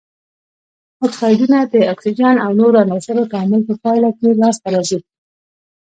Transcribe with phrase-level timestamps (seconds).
[1.05, 4.99] اکسایدونه د اکسیجن او نورو عناصرو تعامل په پایله کې لاس ته راځي.